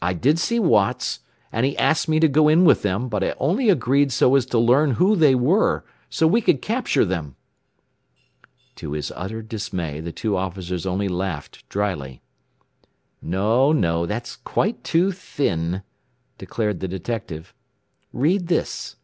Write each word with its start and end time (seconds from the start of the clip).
I 0.00 0.14
did 0.14 0.38
see 0.38 0.58
Watts, 0.58 1.20
and 1.52 1.66
he 1.66 1.76
asked 1.76 2.08
me 2.08 2.18
to 2.20 2.26
go 2.26 2.48
in 2.48 2.64
with 2.64 2.80
them, 2.80 3.06
but 3.10 3.22
I 3.22 3.34
only 3.38 3.68
agreed 3.68 4.10
so 4.10 4.34
as 4.34 4.46
to 4.46 4.58
learn 4.58 4.92
who 4.92 5.14
they 5.14 5.34
were, 5.34 5.84
so 6.08 6.26
we 6.26 6.40
could 6.40 6.62
capture 6.62 7.04
them!" 7.04 7.36
To 8.76 8.92
his 8.92 9.12
utter 9.14 9.42
dismay 9.42 10.00
the 10.00 10.10
two 10.10 10.38
officers 10.38 10.86
only 10.86 11.06
laughed 11.08 11.68
drily. 11.68 12.22
"No, 13.20 13.70
no! 13.70 14.06
That's 14.06 14.36
quite 14.36 14.82
too 14.84 15.12
thin," 15.12 15.82
declared 16.38 16.80
the 16.80 16.88
detective. 16.88 17.52
"Read 18.10 18.46
this." 18.46 18.96